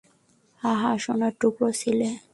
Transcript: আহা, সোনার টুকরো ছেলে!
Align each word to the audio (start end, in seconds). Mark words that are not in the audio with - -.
আহা, 0.63 0.91
সোনার 1.03 1.33
টুকরো 1.41 1.69
ছেলে! 1.81 2.09